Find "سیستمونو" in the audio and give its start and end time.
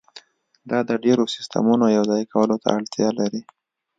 1.35-1.85